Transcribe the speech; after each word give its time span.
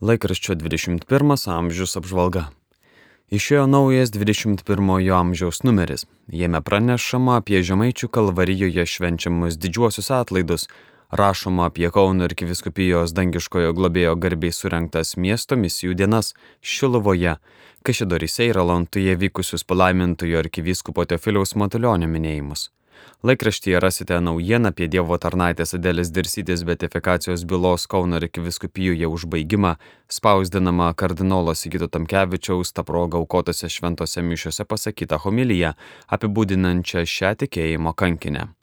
Laikraščio 0.00 0.54
21 0.56 1.42
amžius 1.52 1.98
apžvalga. 2.00 2.46
Išėjo 3.28 3.66
naujas 3.68 4.08
21 4.14 5.10
amžiaus 5.12 5.60
numeris. 5.60 6.06
Jame 6.32 6.62
pranešama 6.64 7.34
apie 7.42 7.60
Žemaičių 7.60 8.08
kalvarijoje 8.08 8.86
švenčiamus 8.94 9.58
didžiuosius 9.60 10.08
atlaidus, 10.22 10.64
rašoma 11.12 11.68
apie 11.68 11.92
Kauno 11.92 12.24
ir 12.24 12.32
Kiviskupijos 12.32 13.12
dangiškojo 13.12 13.76
globėjo 13.76 14.16
garbiai 14.16 14.56
surinktas 14.56 15.18
miesto 15.20 15.60
misijų 15.60 15.98
dienas 16.00 16.32
Šilovoje, 16.64 17.36
Kašėdorise 17.84 18.48
ir 18.48 18.64
Alantuje 18.64 19.20
vykusius 19.20 19.68
palaimintojo 19.68 20.40
ir 20.40 20.48
Kiviskupo 20.48 21.04
Teofiliaus 21.04 21.58
Matulionio 21.60 22.08
minėjimus. 22.08 22.70
Laikraštyje 23.22 23.80
rasite 23.80 24.20
naujieną 24.20 24.72
apie 24.72 24.88
Dievo 24.88 25.18
tarnaitės 25.20 25.74
Adėlės 25.76 26.12
Dirsytės 26.14 26.64
betifikacijos 26.68 27.44
bylos 27.44 27.86
Kauno 27.86 28.20
ir 28.20 28.28
Kiviskupijoje 28.28 29.08
užbaigimą, 29.08 29.74
spausdinamą 30.08 30.92
kardinolo 30.94 31.54
Sigito 31.54 31.88
Tamkevičiaus 31.88 32.72
tą 32.72 32.84
progą 32.84 33.24
aukotose 33.24 33.68
šventose 33.68 34.22
mišiuose 34.22 34.64
pasakytą 34.64 35.20
homiliją, 35.26 35.74
apibūdinančią 36.08 37.04
šią 37.04 37.36
tikėjimo 37.44 37.94
kankinę. 37.94 38.59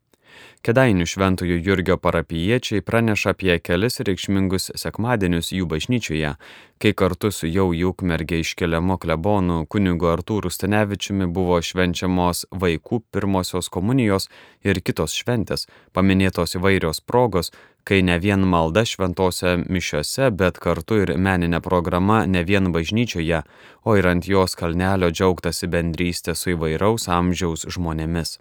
Kedainių 0.65 1.05
šventojų 1.07 1.59
Jurgio 1.63 1.97
parapiečiai 2.01 2.81
praneša 2.81 3.35
apie 3.35 3.55
kelis 3.59 4.01
reikšmingus 4.03 4.71
sekmadienius 4.75 5.53
jų 5.55 5.67
bažnyčioje, 5.71 6.33
kai 6.81 6.91
kartu 6.93 7.31
su 7.31 7.47
jau 7.47 7.69
jūkmergė 7.73 8.41
iškeliamo 8.43 8.97
klebonu 9.01 9.63
kunigu 9.69 10.09
Artūru 10.11 10.51
Stanevičiumi 10.53 11.29
buvo 11.31 11.61
švenčiamos 11.61 12.45
vaikų 12.51 13.01
pirmosios 13.13 13.71
komunijos 13.73 14.29
ir 14.63 14.81
kitos 14.81 15.15
šventės, 15.17 15.67
paminėtos 15.93 16.57
įvairios 16.59 17.01
progos, 17.01 17.53
kai 17.87 18.01
ne 18.03 18.17
vien 18.19 18.43
malda 18.43 18.83
šventose 18.85 19.53
mišiose, 19.63 20.31
bet 20.39 20.59
kartu 20.63 20.99
ir 21.03 21.13
meninė 21.27 21.61
programa 21.63 22.25
ne 22.27 22.43
vien 22.49 22.73
bažnyčioje, 22.75 23.45
o 23.87 23.95
ir 23.95 24.09
ant 24.11 24.27
jos 24.27 24.59
kalnelio 24.59 25.13
džiaugtasi 25.13 25.71
bendrystė 25.71 26.35
su 26.35 26.51
įvairaus 26.57 27.07
amžiaus 27.19 27.63
žmonėmis. 27.77 28.37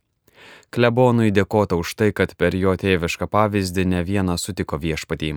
Klebonui 0.71 1.31
dėkota 1.33 1.77
už 1.81 1.95
tai, 1.95 2.13
kad 2.13 2.35
per 2.37 2.55
jo 2.55 2.75
tėvišką 2.77 3.29
pavyzdį 3.31 3.85
ne 3.93 4.01
vieną 4.07 4.39
sutiko 4.39 4.79
viešpatį. 4.79 5.35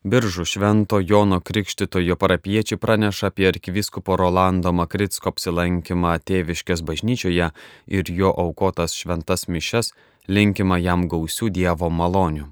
Biržų 0.00 0.46
švento 0.48 0.96
Jono 1.04 1.42
Krikštitojo 1.44 2.16
parapiečiai 2.16 2.80
praneša 2.80 3.28
apie 3.28 3.50
arkivyskupo 3.50 4.16
Rolando 4.16 4.72
Makritsko 4.72 5.28
apsilankymą 5.34 6.14
tėviškės 6.24 6.80
bažnyčioje 6.80 7.50
ir 7.98 8.14
jo 8.20 8.30
aukotas 8.32 8.96
šventas 8.96 9.44
mišes, 9.52 9.92
linkima 10.28 10.80
jam 10.80 11.04
gausių 11.04 11.50
Dievo 11.52 11.92
malonių. 11.92 12.48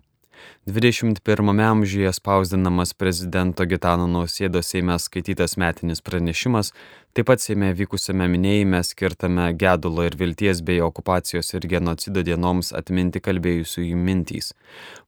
21 0.67 1.61
amžiuje 1.65 2.13
spausdinamas 2.13 2.93
prezidento 2.95 3.65
Gitano 3.65 4.07
Nausėdos 4.07 4.69
Seime 4.69 4.99
skaitytas 5.01 5.57
metinis 5.57 6.03
pranešimas, 6.05 6.75
taip 7.17 7.31
pat 7.31 7.41
Seime 7.41 7.73
vykusiame 7.79 8.29
minėjime 8.29 8.83
skirtame 8.85 9.49
gedulo 9.57 10.05
ir 10.05 10.19
vilties 10.21 10.61
bei 10.61 10.83
okupacijos 10.85 11.55
ir 11.55 11.67
genocido 11.73 12.23
dienoms 12.23 12.75
atminti 12.77 13.25
kalbėjusiųjų 13.25 13.97
mintys. 13.97 14.53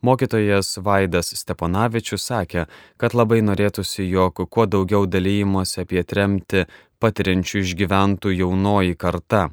Mokytojas 0.00 0.78
Vaidas 0.80 1.34
Steponavičius 1.36 2.24
sakė, 2.32 2.66
kad 2.96 3.14
labai 3.14 3.42
norėtųsi, 3.44 4.08
jog 4.08 4.46
kuo 4.48 4.66
daugiau 4.66 5.06
dalyjimuose 5.06 5.84
apie 5.84 6.02
tremti 6.02 6.66
patiriančių 7.00 7.64
išgyventų 7.68 8.38
jaunoji 8.40 8.96
karta 8.96 9.50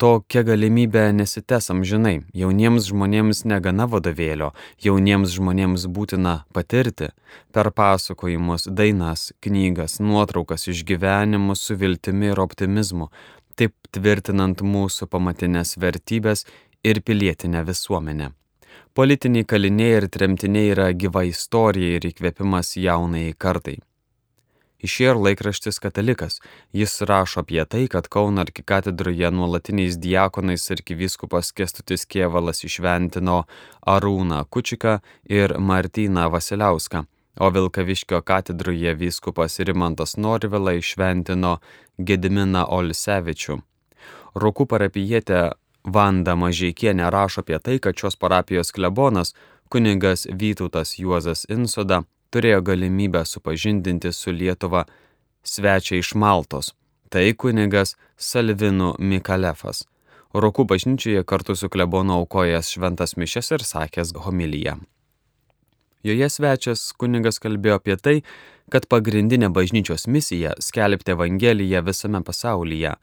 tokia 0.00 0.42
galimybė 0.48 1.02
nesitęs 1.12 1.68
amžinai. 1.74 2.22
Jauniems 2.36 2.86
žmonėms 2.88 3.42
negana 3.50 3.86
vadovėlio, 3.90 4.50
jauniems 4.80 5.34
žmonėms 5.36 5.84
būtina 5.92 6.34
patirti 6.56 7.10
per 7.52 7.68
pasakojimus, 7.76 8.64
dainas, 8.78 9.28
knygas, 9.44 9.98
nuotraukas, 10.00 10.64
išgyvenimus 10.72 11.66
su 11.68 11.76
viltimi 11.82 12.32
ir 12.32 12.40
optimizmu, 12.40 13.10
taip 13.60 13.76
tvirtinant 13.92 14.64
mūsų 14.64 15.10
pamatinės 15.12 15.76
vertybės 15.84 16.46
ir 16.84 17.02
pilietinę 17.04 17.66
visuomenę. 17.68 18.32
Politiniai 18.96 19.44
kaliniai 19.44 20.00
ir 20.00 20.08
tremtiniai 20.08 20.72
yra 20.72 20.88
gyva 20.96 21.26
istorija 21.28 22.00
ir 22.00 22.08
įkvėpimas 22.08 22.74
jaunai 22.80 23.28
kartai. 23.38 23.78
Išėjo 24.80 25.12
ir 25.12 25.18
laikraštis 25.26 25.78
Katalikas. 25.82 26.38
Jis 26.72 27.02
rašo 27.04 27.42
apie 27.44 27.60
tai, 27.68 27.84
kad 27.92 28.08
Kauno 28.08 28.40
arkikatedroje 28.40 29.28
nuolatiniais 29.30 29.98
diakonais 30.00 30.64
arkivyskupas 30.72 31.52
Kestutis 31.52 32.06
Kievalas 32.08 32.64
išventino 32.64 33.42
Arūną 33.84 34.44
Kučiką 34.48 34.98
ir 35.28 35.58
Martyną 35.58 36.30
Vasiliauską, 36.32 37.04
o 37.40 37.50
Vilkaviškio 37.52 38.22
katedroje 38.24 38.94
vyskupas 38.96 39.60
Rimantas 39.60 40.16
Norvila 40.16 40.72
išventino 40.78 41.58
Gediminą 41.98 42.64
Olsevičių. 42.78 43.58
Rokų 44.40 44.64
parapijietė 44.70 45.42
Vanda 45.84 46.36
Mažiekienė 46.36 47.10
rašo 47.12 47.44
apie 47.44 47.58
tai, 47.60 47.76
kad 47.84 48.00
šios 48.00 48.16
parapijos 48.16 48.72
klebonas 48.72 49.34
kunigas 49.68 50.24
Vytautas 50.32 50.96
Juozas 50.98 51.44
Insoda 51.52 52.02
turėjo 52.30 52.60
galimybę 52.62 53.24
supažindinti 53.24 54.12
su 54.12 54.32
Lietuva 54.32 54.84
svečia 55.42 55.98
iš 55.98 56.14
Maltos. 56.14 56.74
Tai 57.10 57.26
kunigas 57.34 57.96
Salvinu 58.16 58.94
Mikalefas. 58.98 59.84
Rokų 60.30 60.64
bažnyčioje 60.70 61.24
kartu 61.26 61.56
su 61.58 61.68
klebonu 61.68 62.20
aukojęs 62.20 62.70
šventas 62.70 63.16
mišes 63.18 63.50
ir 63.56 63.64
sakęs 63.66 64.14
homiliją. 64.14 64.76
Joje 66.06 66.28
svečias 66.30 66.92
kunigas 66.96 67.40
kalbėjo 67.42 67.80
apie 67.80 67.96
tai, 67.98 68.14
kad 68.70 68.86
pagrindinė 68.86 69.50
bažnyčios 69.52 70.06
misija- 70.06 70.54
skelbti 70.66 71.12
Evangeliją 71.12 71.82
visame 71.82 72.22
pasaulyje. 72.22 72.94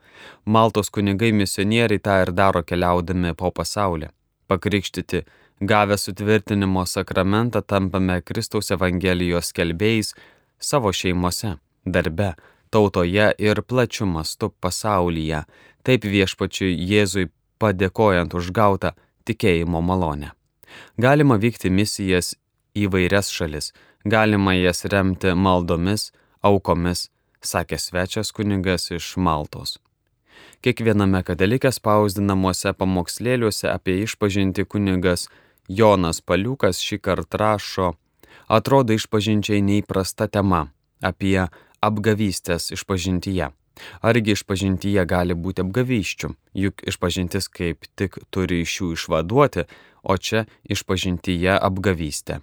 Maltos 0.46 0.90
kunigai 0.90 1.34
misionieriai 1.34 2.00
tą 2.00 2.22
ir 2.22 2.32
daro 2.32 2.64
keliaudami 2.64 3.36
po 3.36 3.52
pasaulį- 3.52 4.10
pakrikštyti 4.50 5.26
Gavę 5.62 5.98
sutvirtinimo 5.98 6.86
sakramentą 6.86 7.62
tampame 7.62 8.22
Kristaus 8.22 8.70
Evangelijos 8.72 9.50
kelbėjais 9.58 10.12
savo 10.60 10.92
šeimose, 10.94 11.56
darbe, 11.86 12.36
tautoje 12.70 13.32
ir 13.42 13.62
plačiu 13.66 14.06
mastu 14.06 14.52
pasaulyje, 14.62 15.40
taip 15.82 16.06
viešpačiui 16.06 16.78
Jėzui 16.92 17.32
padėkojant 17.58 18.36
už 18.38 18.52
gautą 18.54 18.92
tikėjimo 19.26 19.82
malonę. 19.82 20.30
Galima 20.98 21.40
vykti 21.42 21.74
misijas 21.74 22.36
į 22.78 22.92
vairias 22.94 23.34
šalis, 23.34 23.72
galima 24.06 24.54
jas 24.54 24.86
remti 24.86 25.34
maldomis, 25.34 26.12
aukomis, 26.46 27.08
sakė 27.42 27.82
svečias 27.82 28.30
kunigas 28.32 28.92
iš 28.92 29.16
Maltos. 29.18 29.80
Kiekviename 30.62 31.24
katalikė 31.26 31.72
spausdinamuose 31.74 32.78
pamokslėliuose 32.78 33.70
apie 33.74 34.04
išpažinti 34.06 34.66
kunigas 34.70 35.28
Jonas 35.68 36.22
Paliukas 36.22 36.80
šį 36.80 37.00
kartą 37.04 37.40
rašo, 37.42 37.94
atrodo 38.48 38.96
išpažinčiai 38.96 39.62
neįprasta 39.62 40.28
tema 40.32 40.68
apie 41.04 41.48
apgavystės 41.84 42.72
išpažintyje. 42.74 43.52
Argi 44.02 44.34
išpažintyje 44.34 45.04
gali 45.06 45.36
būti 45.38 45.62
apgavyščių, 45.62 46.30
juk 46.58 46.82
išpažintis 46.90 47.50
kaip 47.54 47.86
tik 48.00 48.18
turi 48.34 48.64
iš 48.64 48.80
jų 48.80 48.92
išvaduoti, 48.96 49.68
o 50.02 50.18
čia 50.18 50.46
išpažintyje 50.66 51.58
apgavystė. 51.70 52.42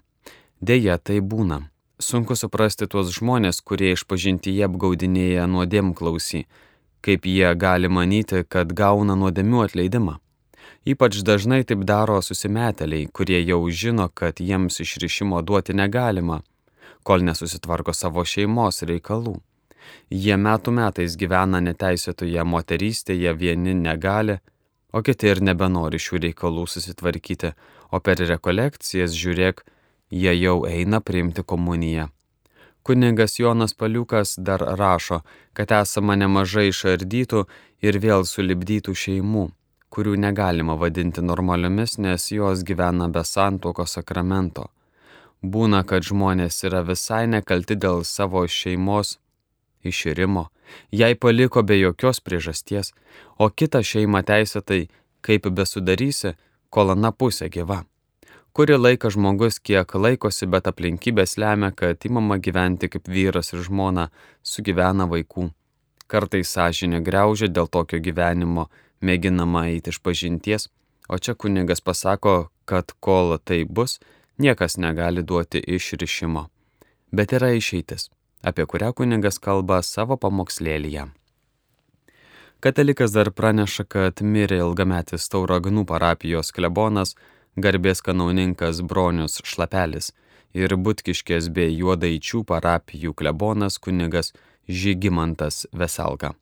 Deja, 0.60 0.98
tai 0.98 1.18
būna. 1.20 1.64
Sunku 1.98 2.36
suprasti 2.38 2.86
tuos 2.90 3.10
žmonės, 3.14 3.60
kurie 3.62 3.94
išpažintyje 3.94 4.66
apgaudinėja 4.68 5.46
nuodėm 5.50 5.94
klausy, 5.94 6.44
kaip 7.04 7.26
jie 7.26 7.50
gali 7.58 7.88
manyti, 7.88 8.44
kad 8.48 8.72
gauna 8.72 9.16
nuodėmių 9.18 9.64
atleidimą. 9.66 10.18
Ypač 10.84 11.22
dažnai 11.24 11.62
taip 11.64 11.80
daro 11.88 12.18
susimeteliai, 12.20 13.06
kurie 13.08 13.38
jau 13.40 13.62
žino, 13.72 14.10
kad 14.12 14.40
jiems 14.40 14.82
išrišimo 14.84 15.40
duoti 15.40 15.72
negalima, 15.72 16.42
kol 17.02 17.24
nesusitvarko 17.24 17.94
savo 17.96 18.24
šeimos 18.28 18.84
reikalų. 18.90 19.38
Jie 20.12 20.36
metų 20.36 20.74
metais 20.76 21.16
gyvena 21.16 21.62
neteisėtoje 21.64 22.44
moterystėje, 22.44 23.32
vieni 23.32 23.72
negali, 23.80 24.36
o 24.92 25.00
kiti 25.00 25.32
ir 25.32 25.40
nebenori 25.40 26.00
šių 26.00 26.20
reikalų 26.26 26.66
susitvarkyti, 26.68 27.54
o 27.88 28.00
per 28.04 28.20
rekolekcijas 28.20 29.16
žiūrėk, 29.16 29.64
jie 30.12 30.36
jau 30.36 30.58
eina 30.68 31.00
priimti 31.00 31.48
komuniją. 31.48 32.10
Kuningas 32.84 33.40
Jonas 33.40 33.72
Paliukas 33.72 34.36
dar 34.36 34.60
rašo, 34.60 35.22
kad 35.56 35.72
esama 35.72 36.20
nemažai 36.20 36.68
išardytų 36.68 37.46
ir 37.80 38.02
vėl 38.04 38.28
sulibdytų 38.28 38.92
šeimų 38.92 39.50
kurių 39.94 40.16
negalima 40.18 40.74
vadinti 40.80 41.22
normaliomis, 41.22 41.98
nes 42.02 42.30
jos 42.34 42.64
gyvena 42.66 43.06
be 43.14 43.22
santoko 43.24 43.86
sakramento. 43.86 44.66
Būna, 45.42 45.84
kad 45.84 46.02
žmonės 46.02 46.62
yra 46.66 46.82
visai 46.88 47.26
nekalti 47.30 47.76
dėl 47.76 48.02
savo 48.08 48.42
šeimos 48.48 49.18
iširimo, 49.84 50.48
jai 50.90 51.14
paliko 51.14 51.62
be 51.62 51.76
jokios 51.78 52.20
priežasties, 52.24 52.92
o 53.38 53.50
kitą 53.50 53.82
šeimą 53.84 54.24
teisėtai, 54.30 54.86
kaip 55.24 55.48
besudarysi, 55.58 56.34
kol 56.70 56.94
ana 56.96 57.12
pusė 57.12 57.50
gyva. 57.52 57.84
Kuri 58.54 58.76
laiką 58.78 59.10
žmogus 59.10 59.58
kiek 59.58 59.94
laikosi, 59.98 60.46
bet 60.46 60.68
aplinkybės 60.70 61.36
lemia, 61.42 61.72
kad 61.74 62.04
imama 62.06 62.38
gyventi 62.38 62.88
kaip 62.88 63.10
vyras 63.10 63.52
ir 63.52 63.64
žmona, 63.66 64.08
sugyvena 64.46 65.08
vaikų. 65.10 65.48
Kartais 66.06 66.52
sąžinė 66.54 67.00
greužia 67.02 67.48
dėl 67.50 67.66
tokio 67.66 67.98
gyvenimo, 67.98 68.68
mėginama 69.04 69.66
eiti 69.70 69.92
iš 69.92 70.00
pažinties, 70.04 70.68
o 71.08 71.18
čia 71.18 71.34
kunigas 71.34 71.84
pasako, 71.84 72.48
kad 72.64 72.92
kol 73.04 73.36
tai 73.38 73.64
bus, 73.64 74.00
niekas 74.38 74.78
negali 74.80 75.22
duoti 75.22 75.60
išrišimo. 75.60 76.48
Bet 77.12 77.36
yra 77.36 77.52
išeitis, 77.54 78.08
apie 78.42 78.66
kurią 78.66 78.94
kunigas 78.96 79.38
kalba 79.38 79.82
savo 79.82 80.16
pamokslėlyje. 80.16 81.06
Katalikas 82.64 83.12
dar 83.12 83.28
praneša, 83.30 83.84
kad 83.84 84.22
mirė 84.24 84.62
ilgametis 84.64 85.28
Tauragnų 85.28 85.84
parapijos 85.84 86.48
klebonas, 86.56 87.12
garbės 87.60 88.00
kanauninkas 88.00 88.80
Bronius 88.80 89.42
Šlapelis 89.44 90.14
ir 90.56 90.72
Butkiškės 90.86 91.50
bei 91.52 91.74
Juodaičių 91.76 92.40
parapijų 92.48 93.12
klebonas 93.20 93.76
kunigas 93.78 94.32
Žygimantas 94.68 95.66
Veselga. 95.76 96.32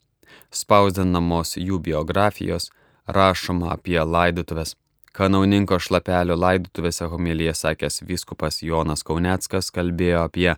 Spausdinamos 0.50 1.56
jų 1.56 1.80
biografijos, 1.88 2.70
rašoma 3.06 3.72
apie 3.76 3.98
laidotuvės, 4.00 4.76
Kanauninko 5.12 5.76
šlapelio 5.76 6.38
laidutuvėse 6.40 7.04
homilija 7.12 7.52
sakęs 7.52 8.00
vyskupas 8.08 8.62
Jonas 8.64 9.04
Kauneckas 9.04 9.68
kalbėjo 9.76 10.22
apie 10.24 10.54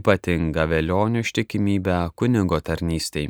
ypatingą 0.00 0.64
vėlionių 0.70 1.20
ištikimybę 1.26 1.98
kunigo 2.16 2.56
tarnystėj. 2.64 3.28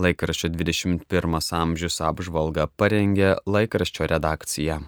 Laikraščio 0.00 0.48
21 0.54 1.36
amžius 1.60 2.00
apžvalga 2.00 2.64
parengė 2.80 3.34
laikraščio 3.44 4.08
redakcija. 4.08 4.80